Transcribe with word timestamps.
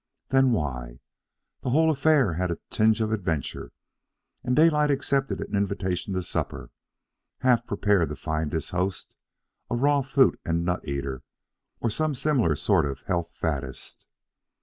Then 0.29 0.51
why? 0.51 0.99
The 1.61 1.69
whole 1.69 1.91
affair 1.91 2.33
had 2.33 2.49
a 2.49 2.57
tinge 2.71 3.01
of 3.01 3.11
adventure, 3.11 3.71
and 4.43 4.55
Daylight 4.55 4.89
accepted 4.89 5.39
an 5.39 5.55
invitation 5.55 6.15
to 6.15 6.23
supper, 6.23 6.71
half 7.41 7.67
prepared 7.67 8.09
to 8.09 8.15
find 8.15 8.51
his 8.51 8.71
host 8.71 9.13
a 9.69 9.75
raw 9.75 10.01
fruit 10.01 10.41
and 10.43 10.65
nut 10.65 10.87
eater 10.87 11.21
or 11.81 11.91
some 11.91 12.15
similar 12.15 12.55
sort 12.55 12.87
of 12.87 13.03
health 13.03 13.29
faddest. 13.35 14.07